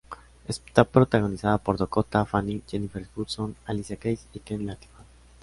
[0.47, 5.03] Está protagonizada por Dakota Fanning, Jennifer Hudson, Alicia Keys y Queen Latifah.